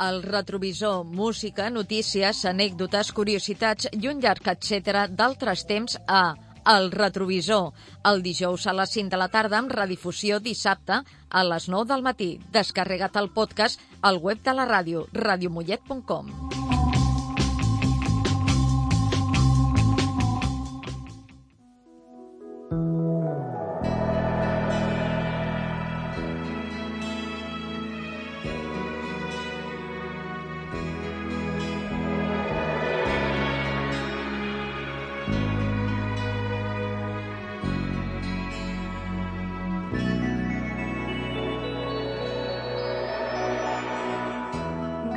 El 0.00 0.22
retrovisor, 0.22 1.04
música, 1.04 1.68
notícies, 1.68 2.44
anècdotes, 2.48 3.10
curiositats 3.12 3.90
i 3.92 4.08
un 4.08 4.22
llarg 4.24 4.46
etcètera 4.48 5.02
d'altres 5.12 5.66
temps 5.68 5.98
a 6.08 6.22
El 6.70 6.90
Retrovisor, 6.92 7.74
el 8.08 8.22
dijous 8.24 8.66
a 8.68 8.74
les 8.76 8.96
5 8.96 9.12
de 9.12 9.20
la 9.20 9.28
tarda 9.32 9.58
amb 9.60 9.72
redifusió 9.76 10.40
dissabte 10.40 11.02
a 11.02 11.44
les 11.52 11.68
9 11.68 11.88
del 11.92 12.04
matí. 12.08 12.30
Descarrega't 12.56 13.20
el 13.20 13.32
podcast 13.36 13.80
al 14.00 14.20
web 14.24 14.40
de 14.44 14.56
la 14.56 14.68
ràdio, 14.72 15.06
radiomollet.com. 15.12 16.59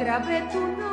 Grabé 0.03 0.43
tu 0.51 0.57
nombre 0.57 0.92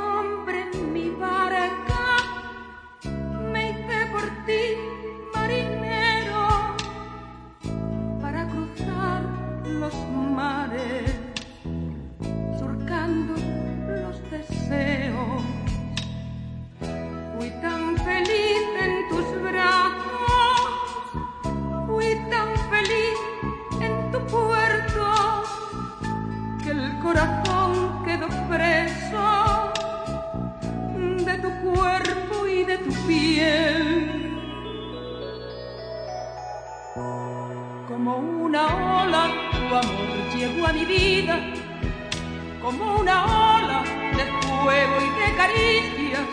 caricias, 45.41 46.29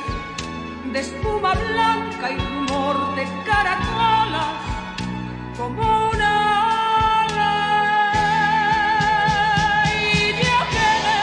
de 0.91 0.99
espuma 0.99 1.53
blanca 1.53 2.25
y 2.35 2.37
rumor 2.51 2.95
de 3.15 3.23
caracolas, 3.47 4.55
como 5.57 5.81
una 6.13 6.31
ola. 7.23 7.53
Y 10.11 10.33
yo 10.41 10.57
quedé 10.75 11.19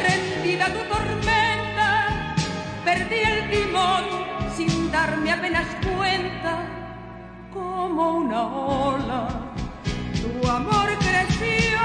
prendida 0.00 0.64
a 0.66 0.72
tu 0.76 0.82
tormenta, 0.94 1.88
perdí 2.84 3.20
el 3.32 3.40
timón 3.50 4.04
sin 4.56 4.72
darme 4.92 5.32
apenas 5.32 5.66
cuenta, 5.84 6.52
como 7.52 8.02
una 8.24 8.40
ola. 8.46 9.20
Tu 10.22 10.30
amor 10.48 10.88
creció 11.06 11.75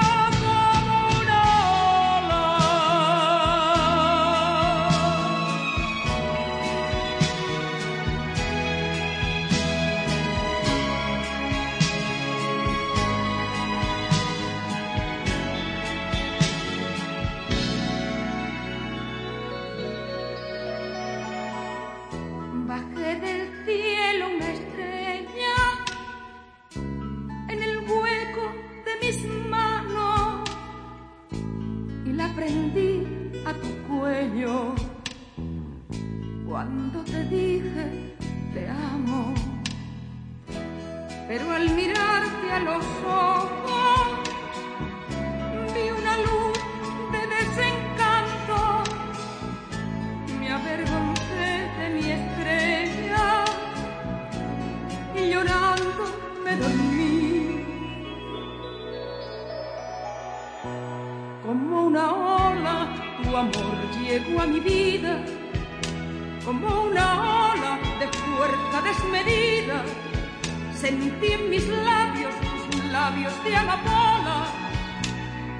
Sentí 70.81 71.27
en 71.33 71.47
mis 71.51 71.67
labios 71.67 72.33
tus 72.71 72.83
labios 72.85 73.33
de 73.43 73.55
amapola, 73.55 74.47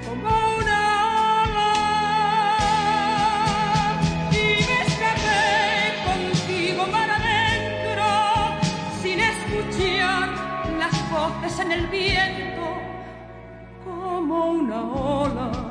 como 0.04 0.28
una 0.58 0.78
ola. 1.44 1.72
Y 4.32 4.44
me 4.66 4.82
escapé 4.82 5.94
contigo 6.08 6.86
mar 6.88 7.08
adentro, 7.08 8.08
sin 9.00 9.20
escuchar 9.20 10.28
las 10.80 11.10
voces 11.12 11.54
en 11.60 11.70
el 11.70 11.86
viento, 11.86 12.66
como 13.84 14.46
una 14.46 14.80
ola. 14.82 15.61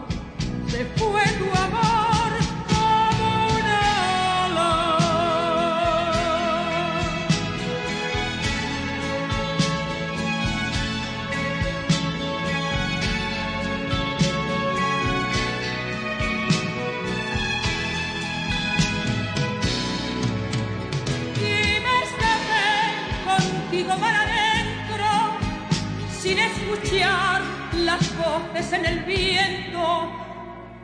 Escuchar 26.52 27.42
las 27.78 28.18
voces 28.18 28.74
en 28.74 28.86
el 28.86 29.00
viento 29.06 30.12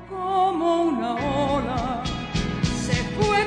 como 0.10 0.84
una 0.84 1.14
ola. 1.16 2.04
Se 2.86 2.96
fue 3.16 3.47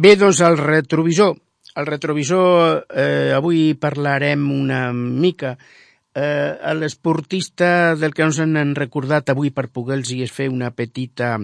Bé, 0.00 0.14
doncs 0.16 0.38
el 0.40 0.54
retrovisor. 0.56 1.34
El 1.76 1.84
retrovisor, 1.86 2.86
eh, 3.02 3.32
avui 3.36 3.74
parlarem 3.76 4.46
una 4.54 4.78
mica 4.94 5.50
eh, 6.14 6.72
l'esportista 6.78 7.68
del 8.00 8.14
que 8.16 8.24
ens 8.24 8.38
han 8.40 8.72
recordat 8.78 9.28
avui 9.28 9.50
per 9.52 9.66
poder-los 9.68 10.32
fer 10.32 10.46
una 10.48 10.70
petita 10.72 11.34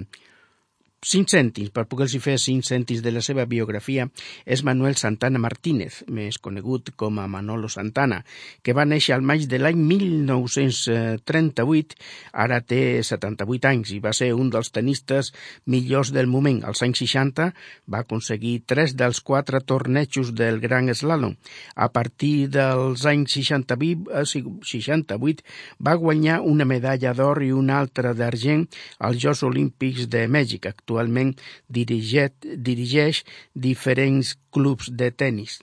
5 1.06 1.30
cèntims, 1.30 1.70
per 1.70 1.84
poder-los 1.86 2.18
fer 2.18 2.34
5 2.34 2.66
cèntims 2.66 2.98
de 3.04 3.12
la 3.14 3.20
seva 3.22 3.44
biografia, 3.46 4.08
és 4.42 4.64
Manuel 4.66 4.96
Santana 4.98 5.38
Martínez, 5.38 6.02
més 6.10 6.34
conegut 6.42 6.90
com 6.98 7.20
a 7.22 7.30
Manolo 7.30 7.70
Santana, 7.70 8.26
que 8.66 8.74
va 8.74 8.82
néixer 8.90 9.14
al 9.14 9.22
maig 9.22 9.46
de 9.46 9.60
l'any 9.60 9.78
1938, 9.78 11.94
ara 12.34 12.58
té 12.58 13.06
78 13.06 13.70
anys 13.70 13.92
i 13.94 14.02
va 14.02 14.10
ser 14.18 14.34
un 14.34 14.50
dels 14.50 14.74
tenistes 14.74 15.30
millors 15.70 16.10
del 16.10 16.26
moment. 16.26 16.66
Als 16.66 16.82
anys 16.82 16.98
60 17.04 17.54
va 17.86 18.02
aconseguir 18.02 18.66
3 18.66 18.98
dels 18.98 19.22
4 19.22 19.62
tornejos 19.62 20.34
del 20.34 20.58
Gran 20.58 20.90
Slalom. 20.90 21.38
A 21.76 21.86
partir 21.94 22.50
dels 22.50 23.06
anys 23.06 23.30
68, 23.38 24.26
68 24.26 25.30
eh, 25.30 25.34
va 25.78 25.94
guanyar 25.94 26.42
una 26.42 26.66
medalla 26.66 27.14
d'or 27.14 27.46
i 27.46 27.54
una 27.54 27.78
altra 27.78 28.10
d'argent 28.10 28.66
als 28.98 29.22
Jocs 29.22 29.46
Olímpics 29.46 30.10
de 30.10 30.26
Mèxic, 30.26 30.66
actualment 30.66 30.95
actualment 30.96 31.36
dirigeix, 31.68 32.32
dirigeix 32.42 33.24
diferents 33.54 34.36
clubs 34.50 34.90
de 34.90 35.10
tennis. 35.12 35.60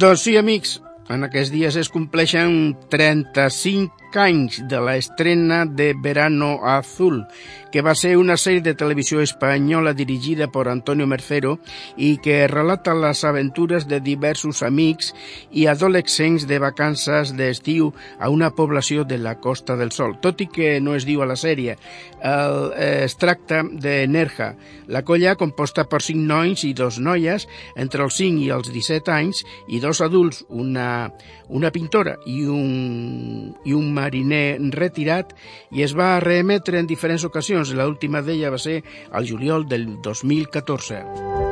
Doncs 0.00 0.22
sí, 0.24 0.32
amics, 0.40 0.78
en 1.12 1.26
aquests 1.26 1.50
dies 1.52 1.76
es 1.76 1.90
compleixen 1.92 2.70
35 2.88 4.09
anys 4.16 4.62
de 4.68 4.80
la 4.80 4.96
estrena 4.96 5.64
de 5.66 5.94
Verano 5.94 6.60
Azul, 6.64 7.26
que 7.70 7.82
va 7.82 7.94
ser 7.94 8.16
una 8.18 8.36
sèrie 8.40 8.62
de 8.64 8.74
televisió 8.74 9.20
espanyola 9.22 9.92
dirigida 9.94 10.48
per 10.50 10.66
Antonio 10.68 11.06
Mercero 11.06 11.58
i 11.96 12.16
que 12.22 12.48
relata 12.50 12.96
les 12.98 13.22
aventures 13.24 13.86
de 13.86 14.00
diversos 14.02 14.62
amics 14.66 15.12
i 15.52 15.68
adolescents 15.70 16.48
de 16.50 16.58
vacances 16.58 17.34
d'estiu 17.38 17.92
a 18.18 18.30
una 18.30 18.50
població 18.50 19.04
de 19.04 19.18
la 19.18 19.36
Costa 19.38 19.76
del 19.76 19.92
Sol. 19.92 20.16
Tot 20.20 20.42
i 20.42 20.48
que 20.50 20.80
no 20.80 20.96
es 20.98 21.06
diu 21.06 21.22
a 21.22 21.28
la 21.30 21.38
sèrie, 21.38 21.76
el, 22.20 22.58
eh, 22.74 23.04
es 23.04 23.16
tracta 23.16 23.62
de 23.62 24.06
Nerja, 24.08 24.54
la 24.90 25.04
colla 25.06 25.36
composta 25.38 25.86
per 25.86 26.02
cinc 26.02 26.26
nois 26.26 26.64
i 26.66 26.72
dos 26.74 26.98
noies 26.98 27.46
entre 27.76 28.02
els 28.04 28.18
5 28.18 28.42
i 28.42 28.50
els 28.50 28.72
17 28.72 29.14
anys 29.14 29.44
i 29.68 29.80
dos 29.80 30.00
adults, 30.02 30.42
una, 30.48 31.10
una 31.48 31.70
pintora 31.70 32.16
i 32.26 32.42
un, 32.50 33.54
i 33.64 33.74
un 33.76 33.92
mariner 34.00 34.58
retirat, 34.74 35.36
i 35.70 35.84
es 35.86 35.94
va 35.96 36.16
reemetre 36.24 36.80
en 36.80 36.90
diferents 36.90 37.28
ocasions. 37.28 37.74
L'última 37.76 38.24
d'ella 38.24 38.52
va 38.56 38.60
ser 38.60 38.80
al 39.12 39.28
juliol 39.28 39.68
del 39.68 39.88
2014. 40.02 41.49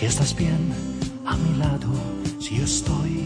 Estás 0.00 0.34
bien 0.34 0.72
a 1.26 1.36
mi 1.36 1.58
lado, 1.58 1.88
si 2.38 2.56
yo 2.56 2.64
estoy 2.64 3.19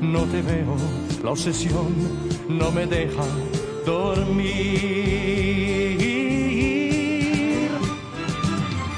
no 0.00 0.22
te 0.24 0.42
veo, 0.42 0.76
la 1.22 1.30
obsesión 1.30 1.94
no 2.48 2.70
me 2.70 2.86
deja 2.86 3.24
dormir. 3.84 4.44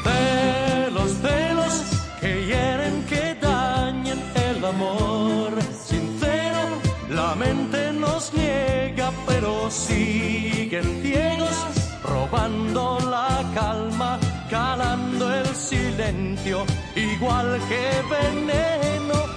Celos, 0.04 1.12
celos 1.22 1.74
que 2.20 2.46
hieren, 2.46 3.04
que 3.08 3.34
dañen 3.40 4.20
el 4.34 4.64
amor. 4.64 5.52
Sincero, 5.84 6.80
la 7.10 7.34
mente 7.34 7.92
nos 7.92 8.32
niega, 8.34 9.12
pero 9.26 9.70
siguen 9.70 11.00
ciegos, 11.02 11.56
robando 12.02 12.98
la 13.10 13.44
calma, 13.54 14.18
calando 14.50 15.32
el 15.32 15.46
silencio, 15.54 16.64
igual 16.94 17.60
que 17.68 18.02
veneno 18.10 19.35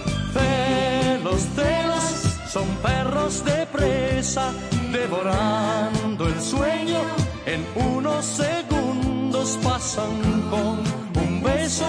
celos, 0.69 1.41
celos, 1.55 2.39
son 2.47 2.67
perros 2.81 3.43
de 3.45 3.65
presa, 3.67 4.51
devorando 4.91 6.27
el 6.27 6.41
sueño. 6.41 7.01
En 7.45 7.65
unos 7.75 8.25
segundos 8.25 9.57
pasan 9.63 10.21
con 10.49 11.23
un 11.23 11.43
beso, 11.43 11.85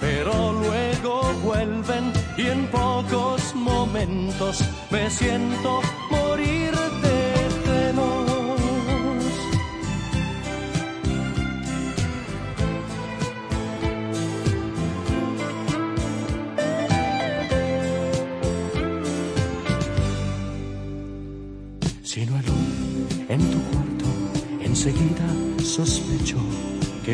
pero 0.00 0.52
luego 0.52 1.32
vuelven 1.44 2.12
y 2.36 2.46
en 2.48 2.66
pocos 2.68 3.54
momentos 3.54 4.60
me 4.90 5.10
siento 5.10 5.80
morir 6.10 6.72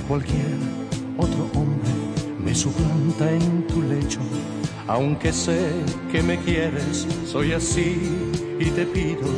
cualquier 0.08 0.56
otro 1.18 1.50
hombre 1.54 1.90
me 2.42 2.54
suplanta 2.54 3.30
en 3.30 3.66
tu 3.66 3.82
lecho. 3.82 4.20
Aunque 4.86 5.32
sé 5.32 5.70
que 6.10 6.22
me 6.22 6.38
quieres, 6.38 7.06
soy 7.26 7.52
así 7.52 8.10
y 8.58 8.64
te 8.70 8.86
pido 8.86 9.28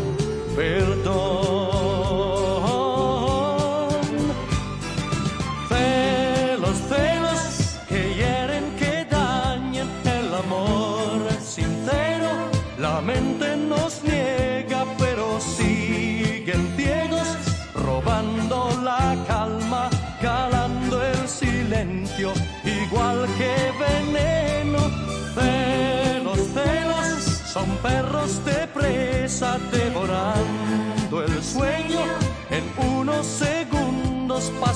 perdón. 0.54 1.49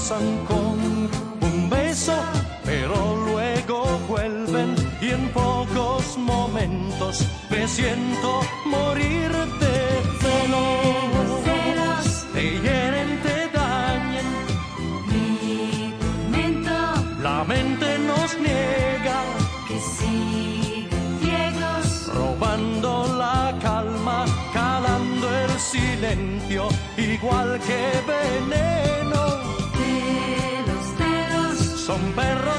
Pasan 0.04 0.44
con 0.44 1.08
un 1.40 1.70
beso, 1.70 2.12
pero 2.62 2.94
luego 3.24 3.84
vuelven 4.06 4.74
y 5.00 5.10
en 5.10 5.30
pocos 5.30 6.18
momentos 6.18 7.26
me 7.48 7.66
siento 7.66 8.40
morir 8.66 9.30
de 9.62 9.76
celos. 10.20 11.32
Te 12.34 12.42
hieren, 12.42 13.10
te 13.22 13.48
dañan, 13.58 14.28
Mi 15.08 15.94
tormento 16.00 16.76
la 17.22 17.44
mente 17.44 17.98
nos 18.00 18.38
niega, 18.38 19.18
que 19.66 19.78
siguen 19.96 21.18
ciegos, 21.22 21.86
robando 22.14 22.92
la 23.16 23.58
calma, 23.62 24.26
calando 24.52 25.26
el 25.44 25.58
silencio, 25.58 26.68
igual 26.98 27.58
que 27.66 27.82
veneno. 28.06 28.83
perro 32.12 32.53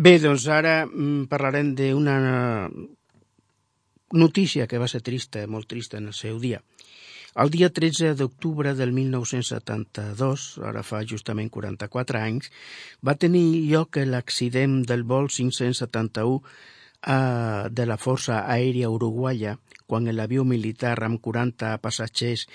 Bé, 0.00 0.14
doncs 0.16 0.46
ara 0.48 0.86
mm, 0.86 1.26
parlarem 1.28 1.74
d'una 1.76 2.14
notícia 4.16 4.64
que 4.66 4.78
va 4.80 4.86
ser 4.88 5.02
trista, 5.04 5.42
molt 5.44 5.68
trista 5.68 5.98
en 5.98 6.06
el 6.08 6.14
seu 6.16 6.38
dia. 6.40 6.62
El 7.44 7.52
dia 7.52 7.68
13 7.68 8.14
d'octubre 8.16 8.72
del 8.78 8.94
1972, 8.96 10.46
ara 10.70 10.80
fa 10.82 11.02
justament 11.10 11.52
44 11.52 12.22
anys, 12.22 12.48
va 13.04 13.18
tenir 13.20 13.44
lloc 13.68 14.00
l'accident 14.00 14.80
del 14.88 15.04
vol 15.04 15.28
571 15.28 16.40
eh, 16.40 17.68
de 17.68 17.86
la 17.92 18.00
Força 18.00 18.40
Aèria 18.56 18.88
Uruguaya 18.88 19.58
quan 19.90 20.08
l'avió 20.16 20.46
militar 20.48 20.96
amb 21.04 21.20
40 21.20 21.76
passatgers 21.84 22.46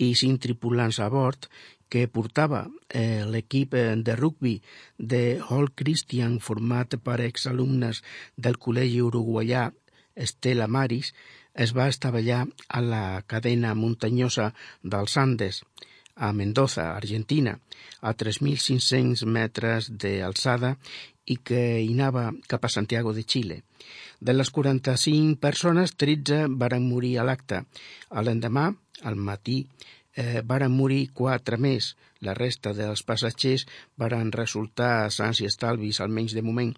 i 0.00 0.14
5 0.16 0.40
tripulants 0.40 1.04
a 1.04 1.10
bord 1.12 1.50
que 1.88 2.06
portava 2.08 2.64
eh, 2.88 3.22
l'equip 3.28 3.74
eh, 3.74 3.94
de 3.96 4.16
rugbi 4.16 4.56
de 4.98 5.40
Hall 5.40 5.70
Christian 5.74 6.40
format 6.40 6.98
per 7.04 7.20
exalumnes 7.24 8.02
del 8.36 8.58
Col·legi 8.58 9.00
Uruguaià 9.04 9.70
Estela 10.14 10.68
Maris 10.68 11.12
es 11.54 11.72
va 11.74 11.88
estavellar 11.88 12.44
a 12.68 12.80
la 12.82 13.22
cadena 13.30 13.74
muntanyosa 13.78 14.52
dels 14.82 15.16
Andes, 15.16 15.62
a 16.16 16.32
Mendoza, 16.32 16.94
Argentina, 16.94 17.58
a 18.00 18.14
3.500 18.14 19.24
metres 19.26 19.90
d'alçada 19.90 20.74
i 21.26 21.38
que 21.38 21.60
hi 21.80 21.92
anava 21.94 22.30
cap 22.50 22.64
a 22.66 22.72
Santiago 22.72 23.14
de 23.14 23.24
Xile. 23.24 23.62
De 24.20 24.34
les 24.34 24.50
45 24.50 25.38
persones, 25.40 25.94
13 25.96 26.46
varen 26.60 26.86
morir 26.88 27.18
a 27.18 27.26
l'acte. 27.26 27.64
L'endemà, 28.10 28.70
al 29.02 29.16
matí, 29.16 29.64
eh, 30.16 30.42
varen 30.46 30.72
morir 30.72 31.08
quatre 31.12 31.58
més. 31.58 31.94
La 32.24 32.34
resta 32.34 32.72
dels 32.76 33.02
passatgers 33.04 33.66
varen 34.00 34.32
resultar 34.32 35.10
sants 35.12 35.42
i 35.42 35.48
estalvis, 35.50 36.00
almenys 36.00 36.34
de 36.36 36.42
moment, 36.42 36.72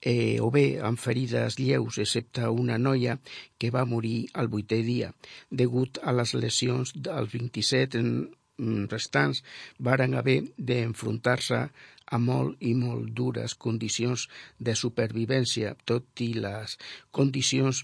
eh, 0.00 0.38
o 0.40 0.50
bé 0.50 0.66
amb 0.82 0.98
ferides 0.98 1.58
lleus, 1.58 1.98
excepte 2.02 2.48
una 2.48 2.78
noia 2.78 3.18
que 3.58 3.70
va 3.70 3.86
morir 3.86 4.26
al 4.34 4.50
vuitè 4.52 4.82
dia, 4.82 5.12
degut 5.50 6.02
a 6.02 6.12
les 6.12 6.34
lesions 6.34 6.92
dels 6.96 7.32
27 7.32 8.02
mm, 8.02 8.84
restants 8.90 9.42
varen 9.78 10.18
haver 10.18 10.42
d'enfrontar-se 10.58 11.68
a 12.12 12.18
molt 12.20 12.60
i 12.60 12.72
molt 12.76 13.12
dures 13.18 13.54
condicions 13.66 14.28
de 14.58 14.74
supervivència, 14.78 15.74
tot 15.88 16.22
i 16.24 16.32
les 16.44 16.76
condicions 17.18 17.82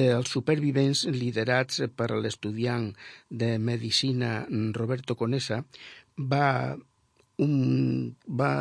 dels 0.00 0.32
supervivents 0.32 1.04
liderats 1.20 1.82
per 1.98 2.10
l'estudiant 2.14 2.92
de 3.30 3.56
Medicina 3.58 4.32
Roberto 4.78 5.18
Conesa 5.18 5.62
va 6.16 6.76
un, 7.44 8.16
va 8.40 8.52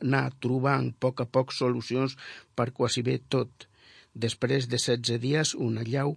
anar 0.00 0.24
trobant 0.40 0.90
a 0.90 0.98
poc 1.06 1.22
a 1.24 1.28
poc 1.36 1.52
solucions 1.52 2.16
per 2.56 2.70
quasi 2.72 3.04
bé 3.06 3.18
tot. 3.28 3.68
Després 4.14 4.68
de 4.70 4.78
16 4.78 5.20
dies, 5.20 5.54
una 5.54 5.84
llau 5.84 6.16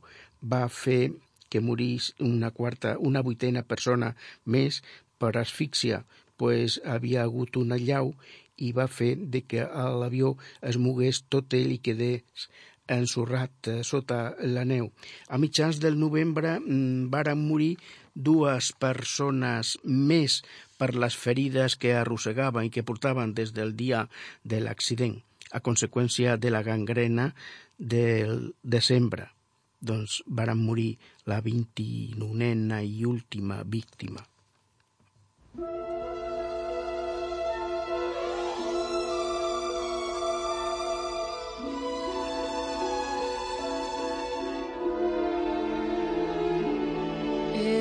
va 0.54 0.68
fer 0.70 1.12
que 1.50 1.62
morís 1.64 2.14
una 2.20 2.52
quarta, 2.52 2.96
una 3.00 3.24
vuitena 3.24 3.64
persona 3.64 4.14
més 4.46 4.82
per 5.18 5.34
asfíxia, 5.40 6.04
pues 6.38 6.80
havia 6.86 7.24
hagut 7.26 7.58
una 7.58 7.78
llau 7.78 8.14
i 8.58 8.72
va 8.74 8.88
fer 8.88 9.16
de 9.18 9.44
que 9.46 9.66
l'avió 10.02 10.36
es 10.62 10.80
mogués 10.82 11.24
tot 11.30 11.54
ell 11.54 11.72
i 11.76 11.84
quedés 11.84 12.50
ensorrat 12.88 13.68
eh, 13.68 13.84
sota 13.84 14.36
la 14.42 14.64
neu. 14.66 14.90
A 15.30 15.38
mitjans 15.38 15.80
del 15.84 16.00
novembre 16.00 16.58
mm, 16.60 17.10
varen 17.14 17.44
morir 17.48 17.76
dues 18.16 18.72
persones 18.80 19.76
més 19.84 20.42
per 20.80 20.94
les 20.96 21.16
ferides 21.16 21.76
que 21.78 21.94
arrossegaven 21.94 22.68
i 22.68 22.74
que 22.74 22.86
portaven 22.88 23.36
des 23.38 23.54
del 23.54 23.76
dia 23.78 24.08
de 24.44 24.62
l'accident, 24.64 25.20
a 25.52 25.62
conseqüència 25.62 26.38
de 26.38 26.54
la 26.54 26.64
gangrena 26.64 27.34
del 27.78 28.54
desembre. 28.64 29.30
Doncs 29.78 30.24
varen 30.26 30.58
morir 30.58 30.96
la 31.30 31.42
29a 31.46 32.82
i 32.82 33.06
última 33.06 33.62
víctima. 33.64 34.26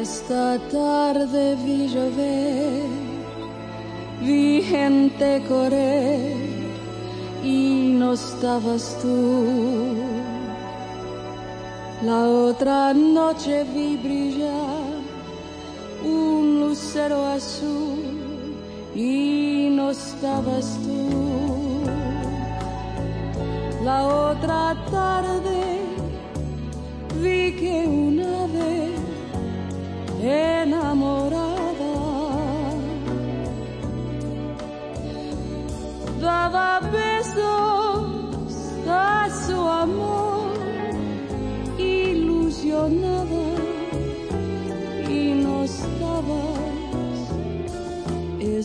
Esta 0.08 0.56
tarde 0.70 1.56
vi 1.64 1.88
llover, 1.88 2.88
vi 4.20 4.62
gente 4.62 5.42
correr 5.48 6.36
y 7.42 7.92
no 7.98 8.12
estabas 8.12 8.84
tú. 9.02 9.96
La 12.02 12.20
otra 12.28 12.94
noche 12.94 13.64
vi 13.74 13.96
brillar 13.96 14.94
un 16.04 16.60
lucero 16.60 17.26
azul 17.26 17.98
y 18.94 19.70
no 19.72 19.90
estabas 19.90 20.78
tú. 20.84 21.08
La 23.84 23.98
otra 24.06 24.76
tarde 24.88 25.80
vi 27.20 27.56
que 27.60 27.86
un 27.88 28.05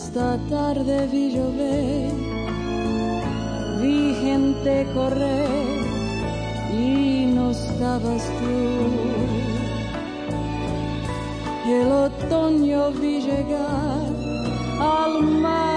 Esta 0.04 0.36
tarde 0.50 1.06
vi 1.12 1.30
llover, 1.30 2.12
vi 3.80 4.14
gente 4.20 4.84
correr 4.94 5.48
y 6.74 7.26
no 7.36 7.52
estabas 7.52 8.22
tú. 8.38 8.56
El 11.70 11.92
otoño 11.92 12.90
vi 13.00 13.20
llegar 13.20 14.02
al 14.80 15.22
mar 15.22 15.71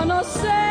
conocer. 0.00 0.69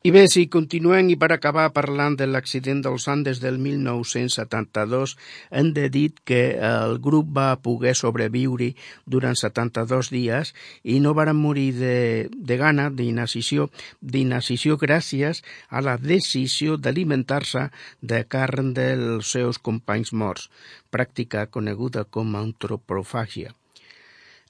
I 0.00 0.08
bé, 0.14 0.20
si 0.32 0.46
continuem 0.48 1.10
i 1.12 1.14
per 1.20 1.26
acabar 1.34 1.66
parlant 1.76 2.14
de 2.16 2.24
l'accident 2.24 2.78
dels 2.86 3.04
Andes 3.12 3.42
del 3.42 3.58
1972, 3.60 5.12
hem 5.60 5.74
de 5.76 5.90
dir 5.92 6.06
que 6.24 6.38
el 6.68 6.96
grup 7.04 7.34
va 7.36 7.58
poder 7.60 7.92
sobreviure 8.00 8.70
durant 9.04 9.36
72 9.36 10.08
dies 10.14 10.54
i 10.88 10.96
no 11.04 11.12
varen 11.20 11.36
morir 11.36 11.68
de, 11.82 12.00
de 12.32 12.56
gana, 12.64 12.88
d'inacció, 12.88 13.68
d'inacció 14.00 14.80
gràcies 14.80 15.44
a 15.68 15.84
la 15.84 15.98
decisió 16.00 16.80
d'alimentar-se 16.80 17.68
de 18.00 18.24
carn 18.24 18.72
dels 18.72 19.36
seus 19.36 19.60
companys 19.60 20.16
morts, 20.16 20.48
pràctica 20.88 21.50
coneguda 21.52 22.08
com 22.08 22.32
a 22.32 22.46
antropofàgia. 22.48 23.52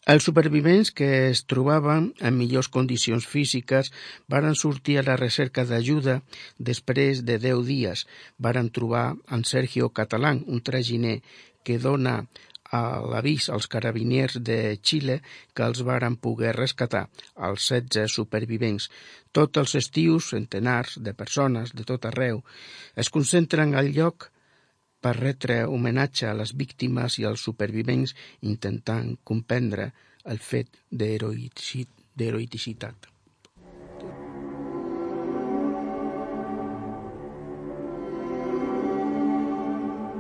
Els 0.09 0.25
supervivents 0.25 0.91
que 0.97 1.07
es 1.29 1.43
trobaven 1.45 2.07
en 2.25 2.37
millors 2.37 2.71
condicions 2.73 3.27
físiques 3.29 3.91
varen 4.33 4.57
sortir 4.57 4.97
a 4.97 5.03
la 5.05 5.17
recerca 5.21 5.67
d'ajuda 5.69 6.23
després 6.57 7.21
de 7.29 7.37
10 7.43 7.67
dies. 7.67 8.07
Varen 8.39 8.71
trobar 8.71 9.17
en 9.29 9.45
Sergio 9.45 9.91
Catalán, 9.91 10.41
un 10.47 10.63
traginer 10.65 11.21
que 11.63 11.77
dona 11.79 12.25
l'avís 12.73 13.51
als 13.51 13.67
carabiniers 13.69 14.39
de 14.41 14.79
Xile 14.81 15.21
que 15.53 15.69
els 15.69 15.83
varen 15.85 16.17
poder 16.17 16.57
rescatar, 16.57 17.09
els 17.37 17.69
16 17.69 18.15
supervivents. 18.15 18.89
Tots 19.33 19.59
els 19.61 19.75
estius, 19.75 20.31
centenars 20.33 20.97
de 20.97 21.13
persones 21.13 21.75
de 21.77 21.85
tot 21.85 22.07
arreu 22.07 22.41
es 22.97 23.11
concentren 23.11 23.75
al 23.75 23.93
lloc 23.93 24.31
per 25.01 25.17
retre 25.17 25.65
homenatge 25.65 26.29
a 26.29 26.37
les 26.37 26.53
víctimes 26.57 27.19
i 27.19 27.27
als 27.29 27.45
supervivents 27.49 28.15
intentant 28.41 29.17
comprendre 29.25 29.91
el 30.25 30.39
fet 30.39 30.69
d'heroïcitat. 30.91 33.09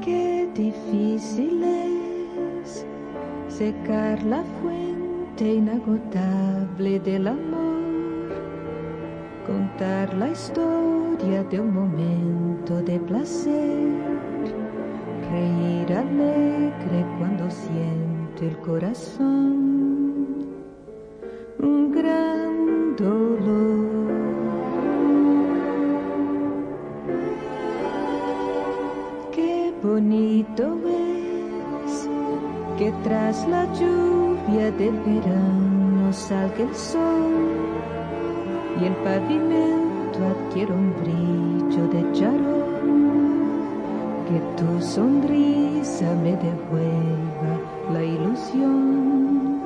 Qué 0.01 0.49
difícil 0.57 1.63
es 1.65 2.87
secar 3.53 4.23
la 4.25 4.43
fuente 4.57 5.55
inagotable 5.55 6.99
del 7.01 7.29
amor, 7.29 8.33
contar 9.47 10.15
la 10.15 10.31
historia 10.31 11.45
de 11.45 11.61
un 11.61 11.75
momento 11.75 12.83
de 12.83 12.99
placer, 13.01 14.30
reír 15.31 15.93
alegre 15.93 17.05
cuando 17.19 17.51
siente 17.51 18.49
el 18.49 18.57
corazón 18.59 19.81
un 21.59 21.93
gran 21.93 22.97
dolor. 22.97 24.11
Qué 29.33 29.73
bonito 29.83 30.79
es 30.87 32.09
que 32.79 32.93
tras 33.05 33.47
la 33.49 33.65
lluvia 33.75 34.71
del 34.73 34.99
verano 35.01 36.13
salga 36.13 36.63
el 36.65 36.75
sol 36.75 37.71
y 38.81 38.85
el 38.87 38.95
pavimento 39.05 40.19
adquiere 40.27 40.73
un 40.73 40.95
brillo 41.01 41.87
de 41.89 42.13
charol. 42.13 42.60
Que 44.31 44.39
tu 44.57 44.81
sonrisa 44.81 46.15
me 46.23 46.37
devuelva 46.37 47.55
la 47.93 48.05
ilusión 48.05 49.61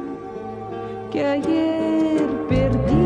que 1.13 1.23
ayer 1.23 2.27
perdí. 2.49 3.04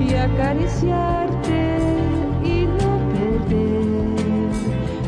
Y 0.00 0.14
acariciarte 0.14 1.78
y 2.42 2.66
no 2.66 2.98
perder 3.14 4.50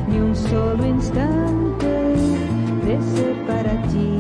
ni 0.09 0.21
un 0.21 0.37
solo 0.37 0.87
instante 0.87 1.87
de 2.87 3.01
ser 3.03 3.47
para 3.47 3.83
ti 3.89 4.11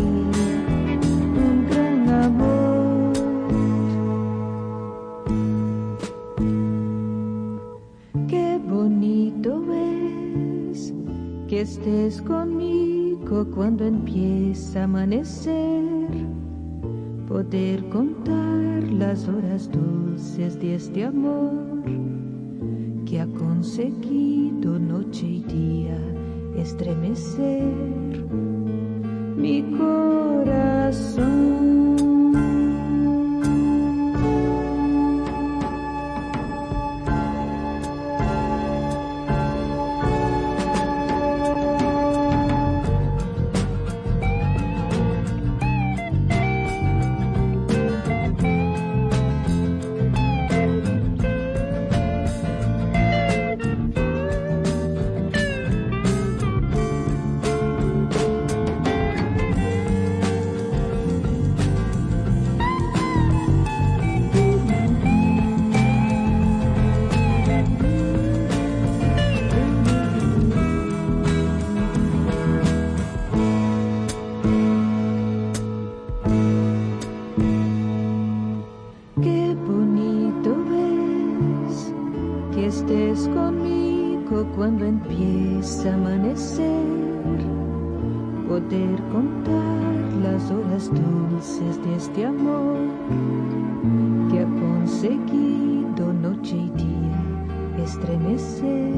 un 1.36 1.66
gran 1.70 2.08
amor. 2.08 3.12
Qué 8.26 8.58
bonito 8.68 9.62
es 10.72 10.92
que 11.46 11.60
estés 11.60 12.20
conmigo 12.22 13.46
cuando 13.54 13.84
empieza 13.84 14.80
a 14.80 14.84
amanecer. 14.84 15.84
Poder 17.28 17.88
contar 17.90 18.37
horas 19.26 19.70
dulces 19.72 20.60
de 20.60 20.74
este 20.76 21.04
amor 21.04 21.82
que 23.04 23.20
ha 23.20 23.26
conseguido 23.26 24.78
noche 24.78 25.26
y 25.26 25.42
día 25.42 25.98
estremecer 26.56 27.64
mi 29.36 29.62
corazón. 29.76 31.37
Que 82.58 82.66
estés 82.66 83.28
conmigo 83.28 84.44
cuando 84.56 84.84
empieza 84.84 85.90
a 85.90 85.94
amanecer. 85.94 86.84
Poder 88.48 89.00
contar 89.12 90.12
las 90.22 90.50
horas 90.50 90.90
dulces 90.90 91.80
de 91.84 91.94
este 91.94 92.26
amor 92.26 92.78
que 94.30 94.40
ha 94.40 94.46
conseguido 94.46 96.12
noche 96.12 96.56
y 96.56 96.70
día 96.70 97.84
estremecer 97.84 98.94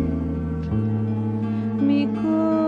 mi 1.81 2.07
corazón. 2.07 2.60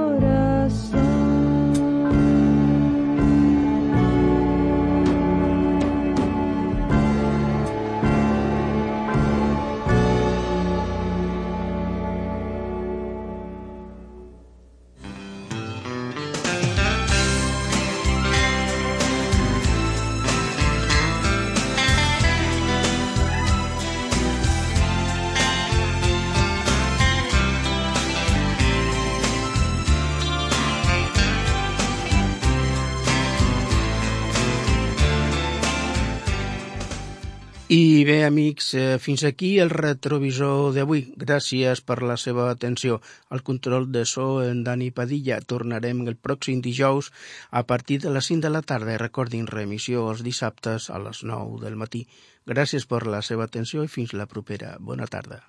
I 37.73 38.05
bé, 38.05 38.19
amics, 38.27 38.75
eh, 38.75 38.99
fins 39.01 39.23
aquí 39.25 39.59
el 39.63 39.71
retrovisor 39.73 40.75
d'avui. 40.77 41.07
Gràcies 41.17 41.81
per 41.81 42.03
la 42.05 42.19
seva 42.21 42.51
atenció. 42.51 42.99
Al 43.31 43.41
control 43.43 43.87
de 43.95 44.03
so, 44.05 44.27
en 44.45 44.61
Dani 44.67 44.91
Padilla. 44.91 45.39
Tornarem 45.41 46.03
el 46.07 46.19
pròxim 46.27 46.61
dijous 46.61 47.09
a 47.51 47.63
partir 47.71 47.99
de 48.03 48.11
les 48.11 48.29
5 48.29 48.43
de 48.43 48.51
la 48.51 48.61
tarda. 48.61 48.99
Recordin, 48.99 49.47
remissió 49.47 50.05
els 50.11 50.21
dissabtes 50.23 50.91
a 50.91 50.99
les 50.99 51.23
9 51.25 51.63
del 51.65 51.81
matí. 51.81 52.05
Gràcies 52.45 52.85
per 52.85 53.07
la 53.07 53.23
seva 53.23 53.49
atenció 53.49 53.85
i 53.85 53.89
fins 53.89 54.13
la 54.13 54.27
propera. 54.27 54.77
Bona 54.79 55.07
tarda. 55.07 55.41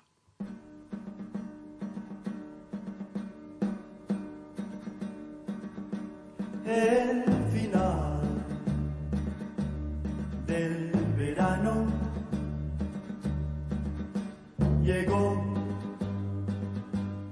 el 6.64 7.22
final 7.52 8.20
del 10.46 10.83
llegó 14.84 15.42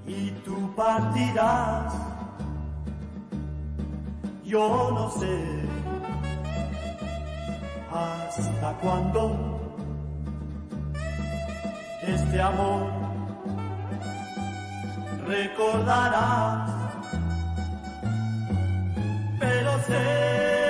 y 0.07 0.31
tú 0.45 0.75
partirás. 0.75 1.95
Yo 4.45 4.91
no 4.93 5.11
sé 5.11 5.63
hasta 7.91 8.73
cuándo 8.81 9.61
este 12.03 12.41
amor 12.41 12.91
recordarás 15.27 16.71
pero 19.39 19.79
sé 19.87 20.62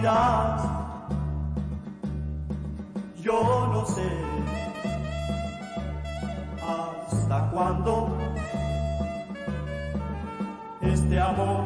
Yo 0.00 0.12
no 3.72 3.84
sé 3.84 4.08
hasta 6.62 7.50
cuándo 7.50 8.16
este 10.80 11.20
amor 11.20 11.64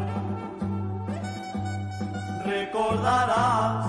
recordarás 2.47 3.87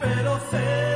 pero 0.00 0.40
sé 0.50 0.87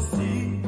see. 0.00 0.61